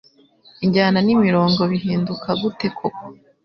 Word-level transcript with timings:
Injyana 0.63 0.99
n'imirongo 1.05 1.61
bihinduka 1.71 2.29
gute 2.41 2.67
koko 2.77 3.05